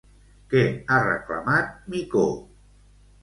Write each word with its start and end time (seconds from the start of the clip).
Què 0.53 0.61
ha 0.69 0.97
reclamat 1.03 1.69
Micó? 1.95 2.23